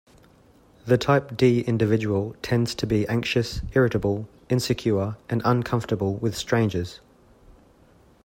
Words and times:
The 0.87 0.97
type 0.97 1.37
D 1.37 1.59
individual 1.59 2.35
tends 2.41 2.73
to 2.73 2.87
be 2.87 3.05
anxious, 3.07 3.61
irritable, 3.75 4.27
insecure, 4.49 5.15
and 5.29 5.43
uncomfortable 5.45 6.15
with 6.15 6.35
strangers. 6.35 7.01